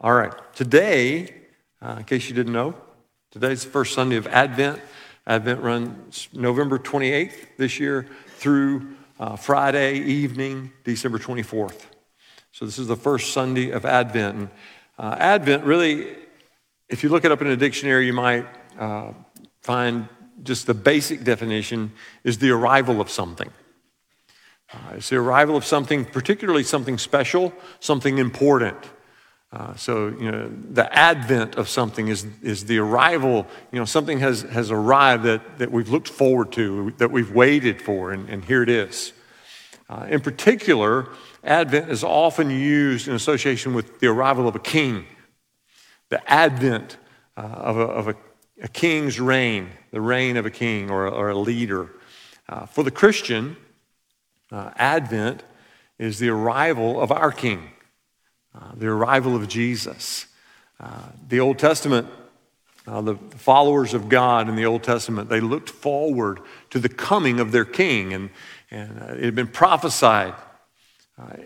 [0.00, 1.32] All right, today,
[1.80, 2.74] uh, in case you didn't know,
[3.30, 4.80] today's the first Sunday of Advent.
[5.24, 11.86] Advent runs November 28th this year through uh, Friday evening, December 24th.
[12.50, 14.36] So this is the first Sunday of Advent.
[14.36, 14.48] And,
[14.98, 16.16] uh, Advent really,
[16.88, 18.46] if you look it up in a dictionary, you might
[18.78, 19.12] uh,
[19.62, 20.08] find
[20.42, 21.92] just the basic definition
[22.24, 23.50] is the arrival of something.
[24.72, 28.76] Uh, it's the arrival of something, particularly something special, something important.
[29.54, 34.18] Uh, so, you know, the advent of something is, is the arrival, you know, something
[34.18, 38.44] has, has arrived that, that we've looked forward to, that we've waited for, and, and
[38.44, 39.12] here it is.
[39.88, 41.08] Uh, in particular,
[41.44, 45.04] Advent is often used in association with the arrival of a king,
[46.08, 46.96] the advent
[47.36, 48.16] uh, of, a, of a,
[48.60, 51.90] a, king's reign, the reign of a king or, or a leader.
[52.48, 53.56] Uh, for the Christian,
[54.50, 55.44] uh, Advent
[55.96, 57.70] is the arrival of our king.
[58.54, 60.26] Uh, the arrival of Jesus.
[60.78, 62.08] Uh, the Old Testament,
[62.86, 67.40] uh, the followers of God in the Old Testament, they looked forward to the coming
[67.40, 68.30] of their king, and,
[68.70, 70.34] and uh, it had been prophesied.
[71.18, 71.36] Uh,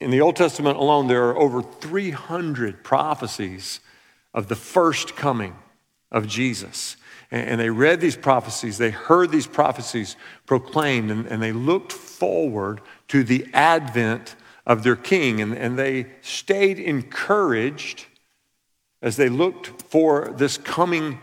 [0.00, 3.80] in the Old Testament alone, there are over 300 prophecies
[4.34, 5.54] of the first coming
[6.10, 6.96] of Jesus.
[7.30, 11.92] And, and they read these prophecies, they heard these prophecies proclaimed, and, and they looked
[11.92, 14.36] forward to the advent
[14.66, 15.40] of their king.
[15.40, 18.06] And, and they stayed encouraged
[19.02, 21.20] as they looked for this coming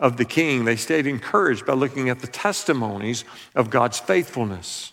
[0.00, 0.64] of the king.
[0.64, 4.92] They stayed encouraged by looking at the testimonies of God's faithfulness.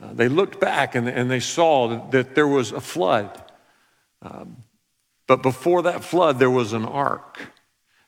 [0.00, 3.42] Uh, they looked back and, and they saw that, there was a flood.
[4.22, 4.58] Um,
[5.26, 7.40] but before that flood, there was an ark.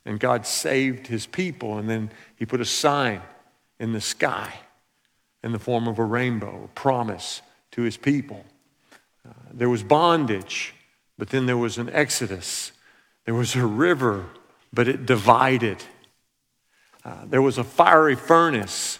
[0.04, 1.78] And God saved his people.
[1.78, 3.22] And then he put a sign
[3.80, 4.54] in the sky
[5.42, 8.44] in the form of a rainbow, a promise to his people.
[9.26, 10.74] Uh, there was bondage,
[11.18, 12.72] but then there was an exodus.
[13.24, 14.26] There was a river,
[14.72, 15.78] but it divided.
[17.04, 18.98] Uh, there was a fiery furnace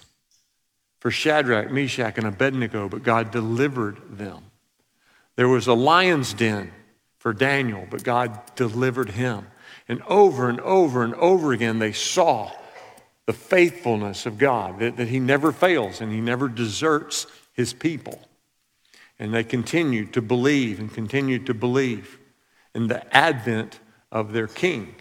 [1.00, 4.44] for Shadrach, Meshach, and Abednego, but God delivered them.
[5.36, 6.72] There was a lion's den
[7.18, 9.46] for Daniel, but God delivered him.
[9.88, 12.52] And over and over and over again, they saw
[13.26, 18.20] the faithfulness of God, that, that He never fails and He never deserts His people.
[19.20, 22.18] And they continued to believe and continued to believe
[22.74, 23.78] in the advent
[24.10, 24.94] of their king.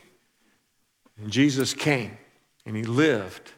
[1.18, 2.18] And Jesus came
[2.66, 3.54] and he lived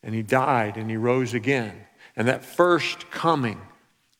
[0.00, 1.74] and he died and he rose again.
[2.14, 3.60] And that first coming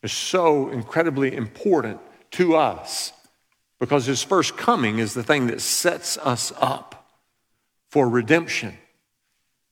[0.01, 2.01] is so incredibly important
[2.31, 3.13] to us
[3.79, 7.09] because his first coming is the thing that sets us up
[7.89, 8.77] for redemption.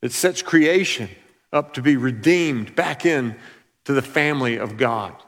[0.02, 1.10] It sets creation
[1.52, 3.36] up to be redeemed back in
[3.84, 5.22] to the family of God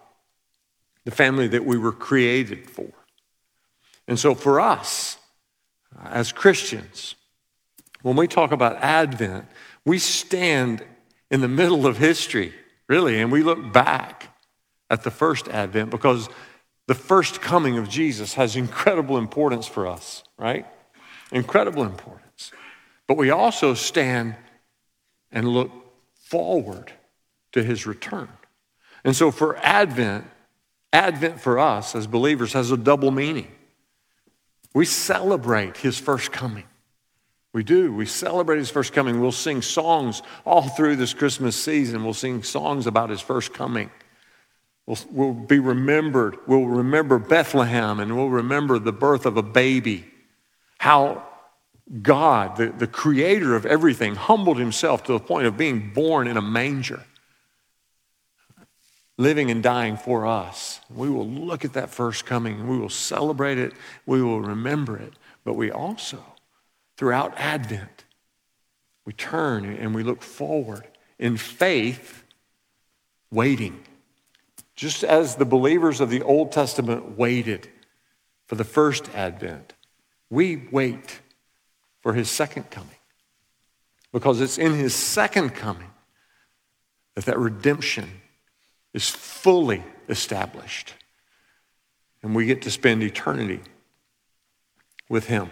[1.06, 2.90] the family that we were created for.
[4.08, 5.18] And so, for us
[5.98, 7.16] uh, as Christians,
[8.02, 9.46] when we talk about Advent,
[9.86, 10.84] we stand
[11.32, 12.54] in the middle of history,
[12.88, 14.38] really, and we look back
[14.90, 16.30] at the first Advent because
[16.88, 20.66] the first coming of Jesus has incredible importance for us, right?
[21.32, 22.52] Incredible importance.
[23.08, 24.36] But we also stand
[25.32, 25.72] and look
[26.14, 26.92] forward
[27.54, 28.28] to his return.
[29.04, 30.26] And so for Advent,
[30.94, 33.48] Advent for us as believers has a double meaning.
[34.76, 36.66] We celebrate his first coming.
[37.52, 37.94] We do.
[37.94, 39.20] We celebrate his first coming.
[39.20, 42.04] We'll sing songs all through this Christmas season.
[42.04, 43.90] We'll sing songs about his first coming.
[44.86, 46.38] We'll, we'll be remembered.
[46.48, 50.06] We'll remember Bethlehem and we'll remember the birth of a baby.
[50.78, 51.24] How
[52.02, 56.38] God, the, the creator of everything, humbled himself to the point of being born in
[56.38, 57.04] a manger
[59.18, 60.80] living and dying for us.
[60.90, 63.74] We will look at that first coming we will celebrate it,
[64.06, 65.14] we will remember it.
[65.44, 66.24] But we also,
[66.98, 68.06] throughout Advent,
[69.06, 70.88] we turn and we look forward
[71.20, 72.24] in faith,
[73.32, 73.84] waiting.
[74.76, 77.70] Just as the believers of the Old Testament waited
[78.48, 79.74] for the first Advent,
[80.30, 81.20] we wait
[82.02, 82.90] for his second coming.
[84.12, 85.90] Because it's in his second coming
[87.16, 88.10] that that redemption
[88.94, 90.94] is fully established.
[92.22, 93.60] And we get to spend eternity
[95.10, 95.50] with Him.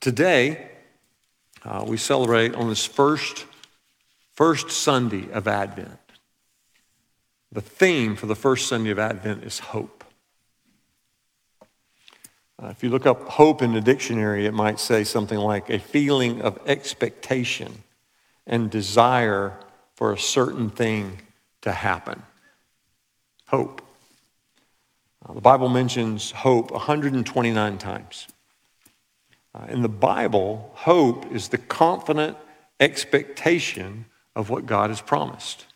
[0.00, 0.70] Today,
[1.62, 3.44] uh, we celebrate on this first,
[4.32, 5.98] first Sunday of Advent.
[7.52, 10.04] The theme for the first Sunday of Advent is hope.
[12.62, 15.78] Uh, if you look up hope in the dictionary, it might say something like a
[15.78, 17.84] feeling of expectation
[18.46, 19.58] and desire
[20.00, 21.18] for a certain thing
[21.60, 22.22] to happen.
[23.48, 23.82] Hope.
[25.22, 28.26] Uh, the Bible mentions hope 129 times.
[29.54, 32.38] Uh, in the Bible, hope is the confident
[32.80, 35.66] expectation of what God has promised.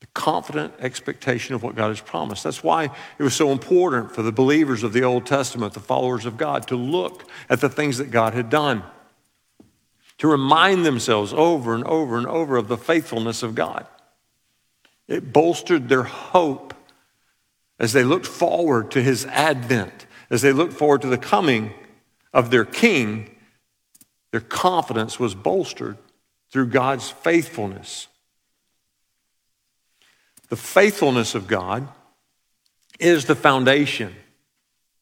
[0.00, 2.42] The confident expectation of what God has promised.
[2.42, 6.26] That's why it was so important for the believers of the Old Testament, the followers
[6.26, 8.82] of God, to look at the things that God had done,
[10.22, 13.84] to remind themselves over and over and over of the faithfulness of God.
[15.08, 16.74] It bolstered their hope
[17.80, 21.74] as they looked forward to his advent, as they looked forward to the coming
[22.32, 23.34] of their king,
[24.30, 25.98] their confidence was bolstered
[26.52, 28.06] through God's faithfulness.
[30.50, 31.88] The faithfulness of God
[33.00, 34.14] is the foundation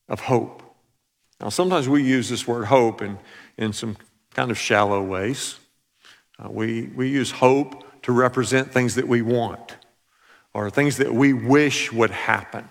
[0.08, 0.62] of hope.
[1.42, 3.18] Now, sometimes we use this word hope in,
[3.58, 3.98] in some
[4.34, 5.58] kind of shallow ways.
[6.38, 9.76] Uh, we, we use hope to represent things that we want
[10.54, 12.68] or things that we wish would happen.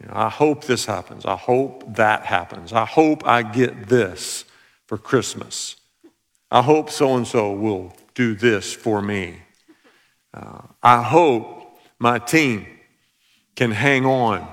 [0.00, 1.24] You know, I hope this happens.
[1.24, 2.72] I hope that happens.
[2.72, 4.44] I hope I get this
[4.86, 5.76] for Christmas.
[6.50, 9.42] I hope so and so will do this for me.
[10.34, 12.66] Uh, I hope my team
[13.54, 14.46] can hang on.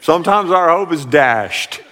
[0.00, 1.82] Sometimes our hope is dashed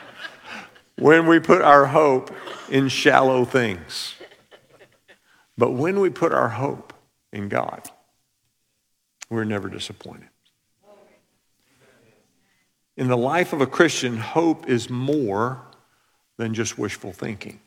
[0.98, 2.30] when we put our hope
[2.68, 4.14] in shallow things.
[5.56, 6.92] But when we put our hope
[7.32, 7.88] in God,
[9.30, 10.28] we're never disappointed.
[12.96, 15.62] In the life of a Christian, hope is more
[16.36, 17.60] than just wishful thinking.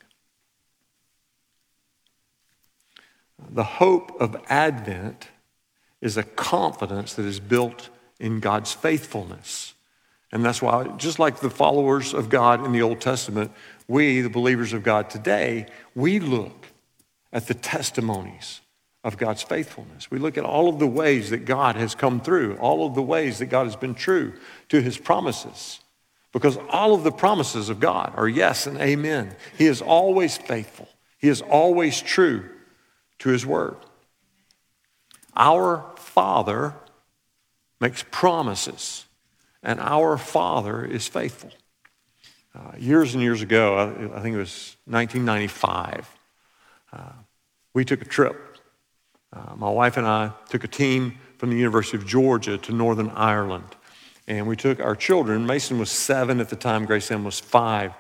[3.52, 5.30] The hope of Advent
[6.02, 9.74] is a confidence that is built in God's faithfulness.
[10.32, 13.52] And that's why, just like the followers of God in the Old Testament,
[13.88, 16.68] we, the believers of God today, we look
[17.34, 18.62] at the testimonies
[19.04, 20.12] of God's faithfulness.
[20.12, 23.02] We look at all of the ways that God has come through, all of the
[23.02, 24.34] ways that God has been true
[24.70, 25.80] to his promises.
[26.32, 29.36] Because all of the promises of God are yes and amen.
[29.58, 30.88] He is always faithful,
[31.18, 32.50] He is always true
[33.20, 33.78] to His word.
[35.36, 36.76] Our Father
[37.80, 39.06] makes promises,
[39.64, 41.52] and our Father is faithful.
[42.56, 46.18] Uh, years and years ago, I, I, think it was 1995,
[46.92, 47.00] uh,
[47.74, 48.58] we took a trip.
[49.32, 53.10] Uh, my wife and I took a team from the University of Georgia to Northern
[53.12, 53.76] Ireland.
[54.28, 55.46] And we took our children.
[55.46, 57.94] Mason was seven at the time, Grace Ann was five.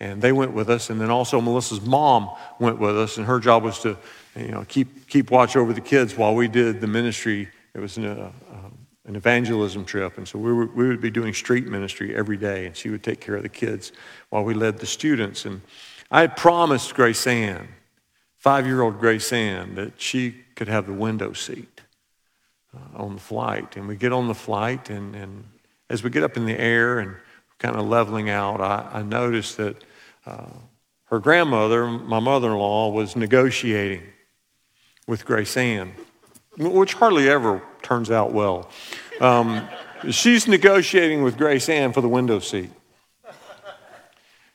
[0.00, 0.90] And they went with us.
[0.90, 2.30] And then also Melissa's mom
[2.60, 3.18] went with us.
[3.18, 3.98] And her job was to
[4.36, 7.48] you know, keep, keep watch over the kids while we did the ministry.
[7.74, 8.30] It was uh,
[9.08, 10.18] an evangelism trip.
[10.18, 12.66] And so we, were, we would be doing street ministry every day.
[12.66, 13.90] And she would take care of the kids
[14.28, 15.46] while we led the students.
[15.46, 15.62] And
[16.10, 17.68] I had promised Grace Ann,
[18.36, 21.80] five year old Grace Ann, that she could have the window seat
[22.76, 23.76] uh, on the flight.
[23.76, 25.44] And we get on the flight, and, and
[25.88, 27.16] as we get up in the air and
[27.58, 29.82] kind of leveling out, I, I noticed that
[30.26, 30.50] uh,
[31.04, 34.02] her grandmother, my mother in law, was negotiating
[35.06, 35.94] with Grace Ann,
[36.58, 38.68] which hardly ever turns out well.
[39.20, 39.66] Um,
[40.10, 42.70] she's negotiating with Grace Ann for the window seat.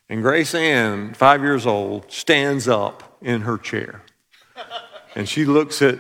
[0.08, 4.04] And Grace Ann, five years old, stands up in her chair.
[5.16, 6.00] And she looks at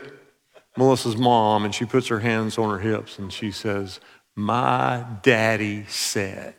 [0.78, 4.00] Melissa's mom and she puts her hands on her hips and she says,
[4.36, 6.56] my daddy said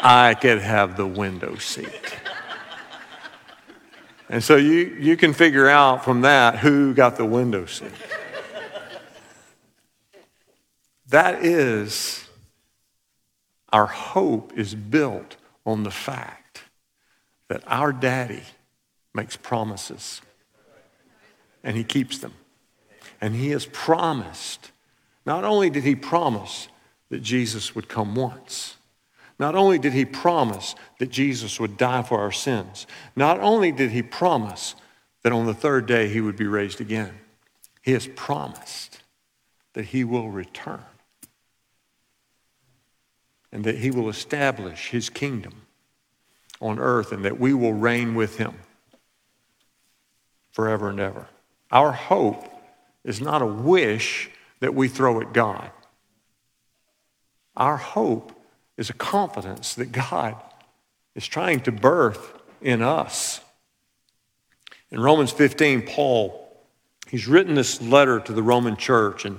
[0.00, 2.16] I could have the window seat.
[4.28, 7.92] And so you, you can figure out from that who got the window seat.
[11.08, 12.24] That is,
[13.72, 16.64] our hope is built on the fact
[17.48, 18.42] that our daddy
[19.14, 20.20] makes promises
[21.64, 22.34] and he keeps them.
[23.20, 24.70] And he has promised
[25.24, 26.68] not only did he promise
[27.08, 28.76] that Jesus would come once,
[29.38, 32.86] not only did he promise that Jesus would die for our sins,
[33.16, 34.74] not only did he promise
[35.22, 37.14] that on the third day he would be raised again,
[37.82, 39.02] he has promised
[39.72, 40.84] that he will return
[43.52, 45.62] and that he will establish his kingdom
[46.60, 48.54] on earth and that we will reign with him
[50.50, 51.26] forever and ever.
[51.70, 52.48] Our hope
[53.04, 55.70] is not a wish that we throw at God.
[57.56, 58.32] Our hope
[58.76, 60.36] is a confidence that God
[61.14, 63.40] is trying to birth in us.
[64.90, 66.56] In Romans 15, Paul,
[67.08, 69.38] he's written this letter to the Roman church, and,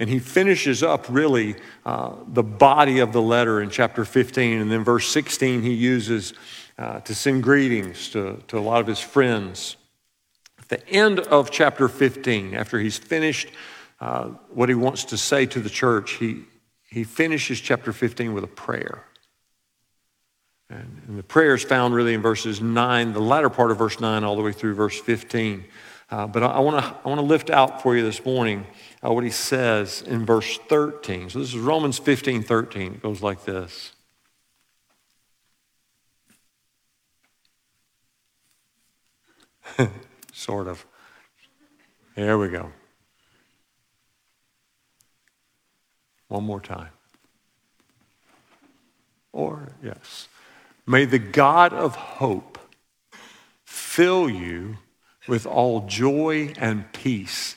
[0.00, 4.62] and he finishes up really uh, the body of the letter in chapter 15.
[4.62, 6.32] And then verse 16, he uses
[6.78, 9.76] uh, to send greetings to, to a lot of his friends.
[10.58, 13.50] At the end of chapter 15, after he's finished
[14.00, 16.44] uh, what he wants to say to the church, he,
[16.88, 19.04] he finishes chapter 15 with a prayer.
[20.70, 24.00] And, and the prayer is found really in verses 9, the latter part of verse
[24.00, 25.62] 9, all the way through verse 15.
[26.10, 28.66] Uh, but I, I want to I wanna lift out for you this morning
[29.04, 31.30] uh, what he says in verse 13.
[31.30, 32.94] So this is Romans 15 13.
[32.94, 33.92] It goes like this.
[40.32, 40.84] sort of.
[42.14, 42.72] There we go.
[46.28, 46.90] One more time.
[49.32, 50.28] Or, yes.
[50.86, 52.58] May the God of hope
[53.64, 54.78] fill you
[55.28, 57.56] with all joy and peace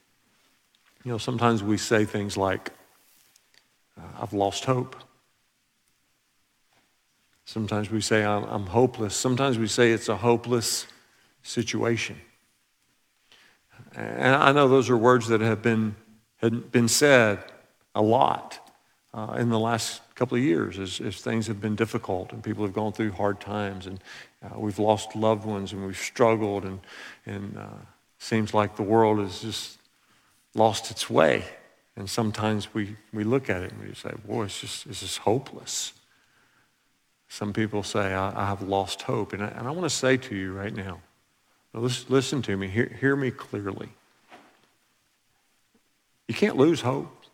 [1.03, 2.71] You know, sometimes we say things like,
[3.97, 4.95] uh, I've lost hope.
[7.45, 9.15] Sometimes we say, I'm, hopeless.
[9.15, 10.85] Sometimes we say it's a hopeless
[11.41, 12.17] situation.
[13.95, 15.95] And I know those are words that have been,
[16.37, 17.43] had been said
[17.95, 18.59] a lot
[19.13, 22.63] uh, in the last couple of years as, as, things have been difficult and people
[22.63, 23.99] have gone through hard times and
[24.43, 26.79] uh, we've lost loved ones and we've struggled and,
[27.25, 27.67] and uh,
[28.19, 29.77] seems like the world is just
[30.55, 31.43] lost its way.
[31.95, 35.19] And sometimes we, we look at it and we say, boy, it's just, it's just
[35.19, 35.93] hopeless.
[37.27, 39.33] Some people say, I, I have lost hope.
[39.33, 40.99] And I, and I want to say to you right now,
[41.73, 43.89] listen, listen to me, hear, hear me clearly.
[46.27, 47.25] You can't lose hope.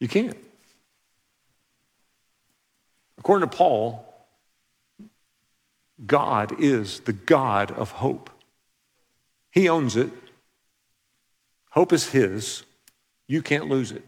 [0.00, 0.36] You can't.
[3.18, 4.02] According to Paul,
[6.06, 8.30] God is the God of hope.
[9.50, 10.10] He owns it.
[11.76, 12.62] Hope is His.
[13.28, 14.02] You can't lose it.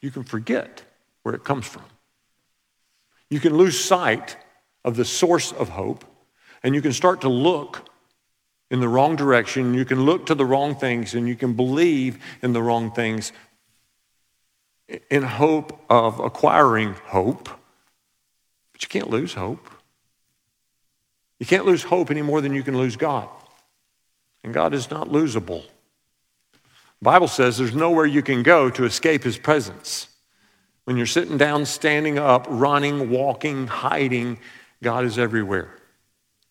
[0.00, 0.82] You can forget
[1.22, 1.84] where it comes from.
[3.28, 4.38] You can lose sight
[4.82, 6.04] of the source of hope,
[6.62, 7.90] and you can start to look
[8.70, 9.74] in the wrong direction.
[9.74, 13.32] You can look to the wrong things, and you can believe in the wrong things
[15.10, 17.50] in hope of acquiring hope.
[18.72, 19.68] But you can't lose hope.
[21.38, 23.28] You can't lose hope any more than you can lose God.
[24.42, 25.64] And God is not losable.
[27.02, 30.08] Bible says there's nowhere you can go to escape his presence.
[30.84, 34.38] When you're sitting down, standing up, running, walking, hiding,
[34.82, 35.70] God is everywhere.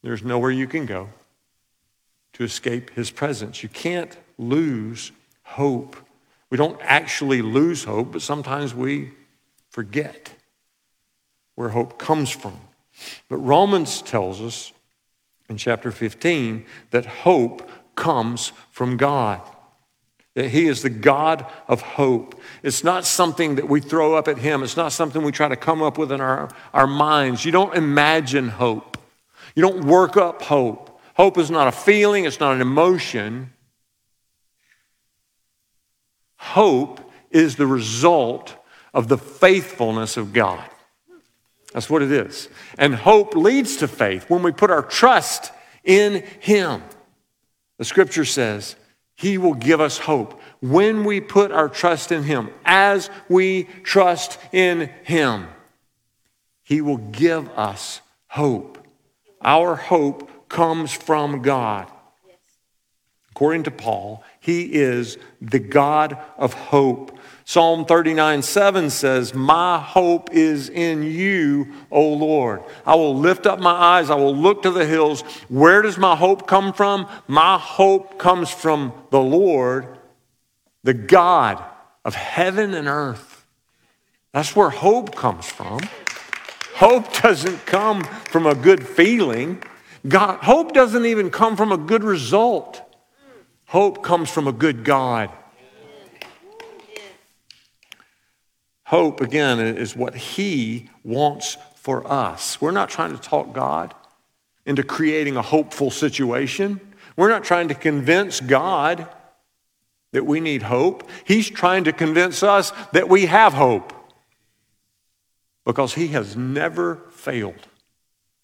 [0.04, 1.10] There's nowhere you can go
[2.34, 3.64] to escape his presence.
[3.64, 5.12] You can't lose
[5.44, 5.96] hope.
[6.50, 9.12] We don't actually lose hope, but sometimes we
[9.70, 10.34] forget
[11.56, 12.60] where hope comes from.
[13.30, 14.74] But Romans tells us
[15.50, 19.42] in chapter 15 that hope comes from God
[20.36, 22.40] that He is the God of hope.
[22.62, 25.56] It's not something that we throw up at Him, it's not something we try to
[25.56, 27.44] come up with in our, our minds.
[27.44, 28.98] You don't imagine hope,
[29.56, 30.92] you don't work up hope.
[31.16, 33.54] Hope is not a feeling, it's not an emotion.
[36.36, 37.00] Hope
[37.32, 38.56] is the result
[38.94, 40.64] of the faithfulness of God.
[41.74, 42.50] That's what it is.
[42.78, 45.52] And hope leads to faith when we put our trust
[45.84, 46.84] in Him.
[47.78, 48.76] The scripture says,
[49.16, 52.50] he will give us hope when we put our trust in Him.
[52.66, 55.48] As we trust in Him,
[56.64, 58.78] He will give us hope.
[59.42, 61.90] Our hope comes from God.
[63.32, 67.18] According to Paul, He is the God of hope.
[67.48, 72.64] Psalm 39 7 says, My hope is in you, O Lord.
[72.88, 75.22] I will lift up my eyes, I will look to the hills.
[75.48, 77.08] Where does my hope come from?
[77.28, 80.00] My hope comes from the Lord,
[80.84, 81.64] the God
[82.04, 83.46] of heaven and earth.
[84.34, 85.82] That's where hope comes from.
[86.74, 89.62] Hope doesn't come from a good feeling.
[90.08, 92.82] God, hope doesn't even come from a good result.
[93.68, 95.30] Hope comes from a good God.
[98.86, 102.62] Hope, again, is what He wants for us.
[102.62, 103.94] We're not trying to talk God
[104.66, 106.80] into creating a hopeful situation.
[107.16, 109.08] We're not trying to convince God
[110.12, 111.10] that we need hope.
[111.26, 113.92] He's trying to convince us that we have hope
[115.66, 117.68] because He has never failed.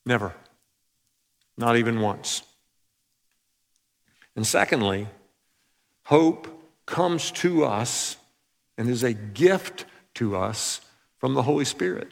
[0.05, 0.33] Never.
[1.57, 2.41] not even once.
[4.35, 5.07] And secondly,
[6.05, 6.47] hope
[6.87, 8.17] comes to us
[8.77, 10.81] and is a gift to us
[11.17, 12.11] from the Holy Spirit.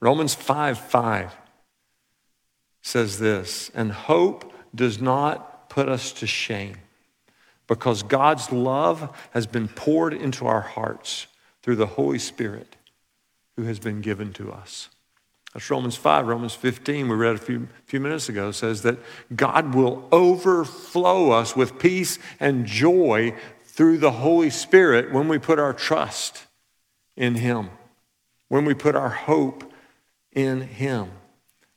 [0.00, 1.36] Romans 5 5
[2.82, 6.76] says this, and hope does not put us to shame
[7.66, 11.26] because God's love has been poured into our hearts
[11.62, 12.76] through the Holy Spirit
[13.56, 14.88] who has been given to us.
[15.52, 16.26] That's Romans 5.
[16.26, 18.98] Romans 15, we read a few, few minutes ago, says that
[19.34, 23.34] God will overflow us with peace and joy
[23.70, 26.46] through the Holy Spirit when we put our trust
[27.16, 27.70] in Him,
[28.48, 29.72] when we put our hope
[30.32, 31.10] in Him.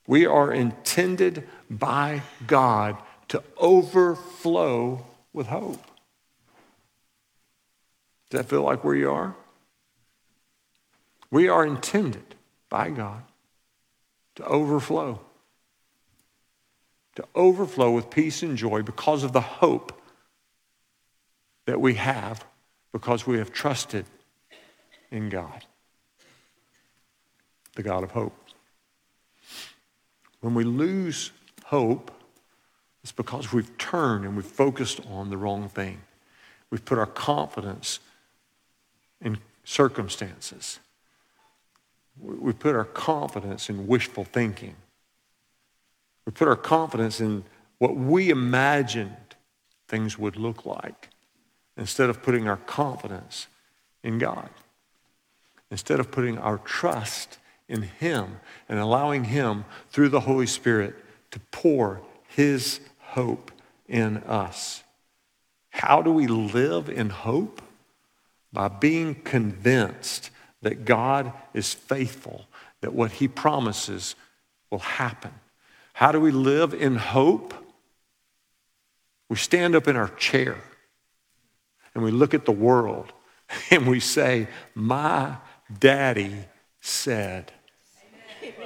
[0.08, 2.98] We are intended by God
[3.30, 5.86] to overflow with hope.
[8.30, 9.36] Does that feel like where you are?
[11.30, 12.36] We are intended
[12.70, 13.24] by God
[14.36, 15.22] to overflow.
[17.16, 20.00] To overflow with peace and joy because of the hope
[21.66, 22.46] that we have
[22.92, 24.06] because we have trusted
[25.12, 25.66] in God,
[27.76, 28.36] the God of hope.
[30.42, 31.32] When we lose
[31.66, 32.12] hope,
[33.02, 36.02] it's because we've turned and we've focused on the wrong thing.
[36.70, 38.00] We've put our confidence
[39.22, 40.80] in circumstances
[42.20, 44.76] we put our confidence in wishful thinking.
[46.26, 47.44] We put our confidence in
[47.80, 49.16] what we imagined
[49.88, 51.10] things would look like
[51.78, 53.48] instead of putting our confidence
[54.04, 54.50] in God.
[55.72, 58.40] Instead of putting our trust in Him
[58.70, 60.96] and allowing Him through the Holy Spirit
[61.32, 63.52] to pour His hope
[63.88, 64.84] in us.
[65.70, 67.62] How do we live in hope?
[68.52, 70.30] By being convinced
[70.62, 72.46] that God is faithful,
[72.82, 74.16] that what he promises
[74.70, 75.32] will happen.
[75.94, 77.54] How do we live in hope?
[79.30, 80.58] We stand up in our chair
[81.94, 83.14] and we look at the world
[83.72, 85.38] and we say, My
[85.80, 86.46] daddy
[86.82, 87.52] said.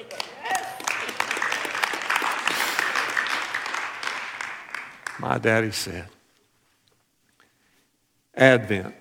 [5.19, 6.07] My daddy said.
[8.35, 8.93] Advent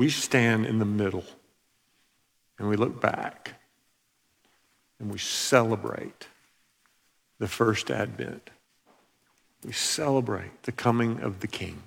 [0.00, 1.24] we stand in the middle
[2.58, 3.60] and we look back
[4.98, 6.26] and we celebrate
[7.38, 8.48] the first advent.
[9.62, 11.82] We celebrate the coming of the King.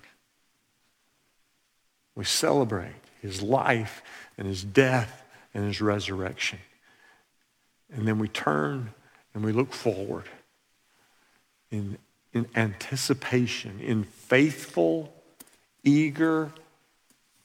[2.15, 4.03] We celebrate his life
[4.37, 5.23] and his death
[5.53, 6.59] and his resurrection.
[7.91, 8.93] And then we turn
[9.33, 10.25] and we look forward
[11.71, 11.97] in,
[12.33, 15.13] in anticipation, in faithful,
[15.83, 16.51] eager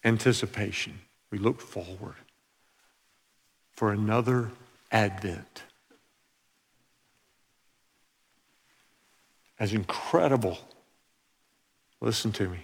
[0.05, 1.01] anticipation.
[1.31, 2.17] We look forward
[3.73, 4.51] for another
[4.91, 5.63] advent.
[9.59, 10.59] As incredible,
[12.01, 12.61] listen to me,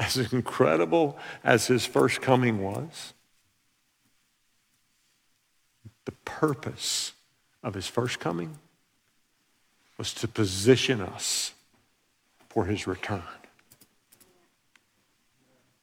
[0.00, 3.12] as incredible as his first coming was,
[6.06, 7.12] the purpose
[7.62, 8.58] of his first coming
[9.98, 11.52] was to position us
[12.48, 13.22] for his return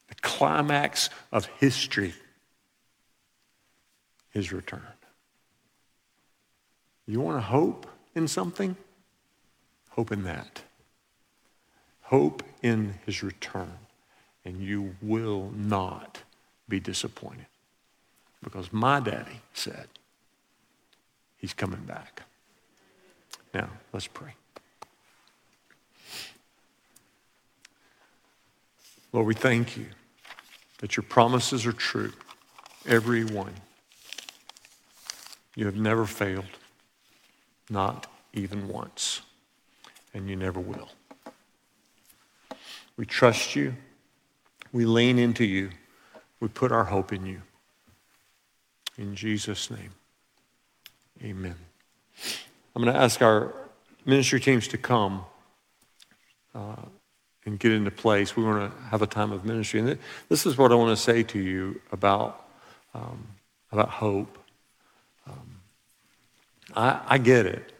[0.08, 2.12] The climax of history,
[4.30, 4.82] his return.
[7.06, 8.76] You want to hope in something?
[9.90, 10.62] Hope in that.
[12.02, 13.78] Hope in his return,
[14.44, 16.22] and you will not
[16.68, 17.46] be disappointed.
[18.42, 19.88] Because my daddy said
[21.36, 22.22] he's coming back.
[23.52, 24.34] Now, let's pray.
[29.12, 29.86] Lord, we thank you
[30.78, 32.12] that your promises are true,
[32.86, 33.54] every one.
[35.56, 36.44] You have never failed,
[37.68, 39.22] not even once,
[40.14, 40.90] and you never will.
[42.96, 43.74] We trust you.
[44.72, 45.70] We lean into you.
[46.40, 47.42] We put our hope in you.
[48.96, 49.92] In Jesus' name,
[51.22, 51.54] amen.
[52.74, 53.54] I'm going to ask our
[54.04, 55.24] ministry teams to come.
[56.54, 56.74] Uh,
[57.48, 58.36] and get into place.
[58.36, 59.80] We want to have a time of ministry.
[59.80, 62.46] And this is what I want to say to you about,
[62.94, 63.26] um,
[63.72, 64.38] about hope.
[65.26, 65.60] Um,
[66.76, 67.72] I, I, get it.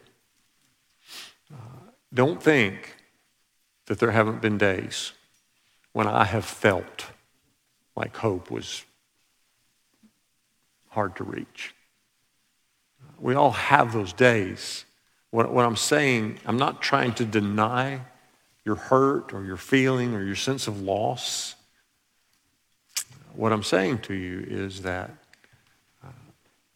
[1.53, 2.95] Uh, don't think
[3.85, 5.13] that there haven't been days
[5.93, 7.07] when I have felt
[7.95, 8.83] like hope was
[10.89, 11.73] hard to reach.
[13.19, 14.85] We all have those days.
[15.31, 18.01] What, what I'm saying, I'm not trying to deny
[18.65, 21.55] your hurt or your feeling or your sense of loss.
[23.33, 25.11] What I'm saying to you is that
[26.03, 26.09] uh,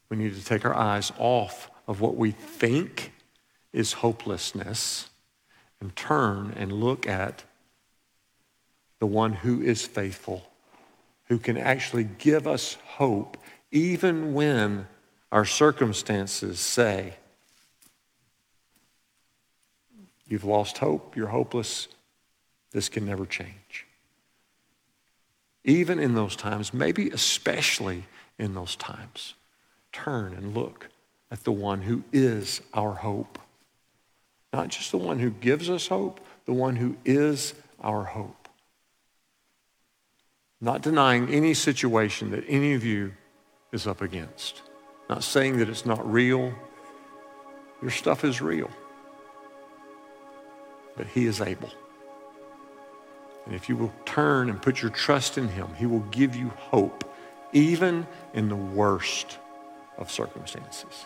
[0.08, 3.12] we need to take our eyes off of what we think
[3.72, 5.08] is hopelessness
[5.80, 7.44] and turn and look at
[9.04, 10.42] the one who is faithful,
[11.26, 13.36] who can actually give us hope
[13.70, 14.86] even when
[15.30, 17.12] our circumstances say,
[20.26, 21.86] You've lost hope, you're hopeless,
[22.72, 23.86] this can never change.
[25.64, 28.04] Even in those times, maybe especially
[28.38, 29.34] in those times,
[29.92, 30.88] turn and look
[31.30, 33.38] at the one who is our hope.
[34.50, 38.43] Not just the one who gives us hope, the one who is our hope.
[40.64, 43.12] Not denying any situation that any of you
[43.70, 44.62] is up against.
[45.10, 46.54] Not saying that it's not real.
[47.82, 48.70] Your stuff is real.
[50.96, 51.68] But He is able.
[53.44, 56.48] And if you will turn and put your trust in Him, He will give you
[56.56, 57.04] hope,
[57.52, 59.36] even in the worst
[59.98, 61.04] of circumstances.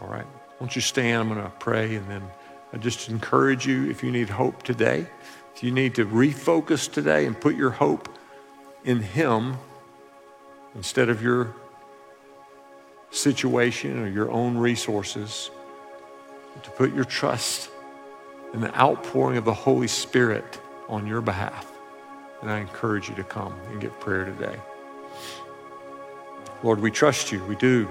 [0.00, 0.26] All right.
[0.58, 1.20] Won't you stand?
[1.20, 2.22] I'm going to pray and then
[2.72, 5.06] I just encourage you if you need hope today,
[5.66, 8.08] you need to refocus today and put your hope
[8.84, 9.56] in Him
[10.74, 11.54] instead of your
[13.10, 15.50] situation or your own resources,
[16.62, 17.70] to put your trust
[18.52, 21.70] in the outpouring of the Holy Spirit on your behalf.
[22.42, 24.56] And I encourage you to come and get prayer today.
[26.62, 27.44] Lord, we trust you.
[27.44, 27.88] We do.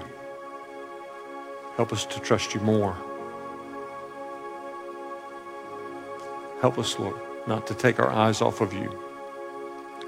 [1.76, 2.96] Help us to trust you more.
[6.60, 7.14] Help us, Lord,
[7.48, 9.02] not to take our eyes off of you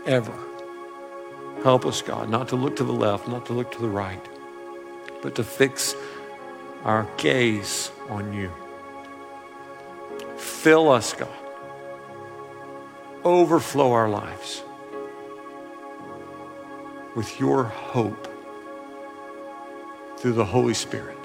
[0.07, 0.35] ever.
[1.63, 4.25] Help us, God, not to look to the left, not to look to the right,
[5.23, 5.97] but to fix
[6.85, 8.51] our gaze on you.
[10.37, 11.29] Fill us, God.
[13.25, 14.63] Overflow our lives
[17.15, 18.29] with your hope
[20.19, 21.19] through the Holy Spirit.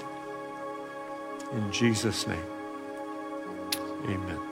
[1.52, 2.46] In Jesus' name,
[4.04, 4.45] amen.